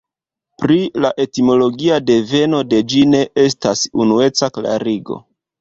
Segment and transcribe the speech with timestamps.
[0.61, 5.21] Pri la etimologia deveno de ĝi ne estas unueca klarigo.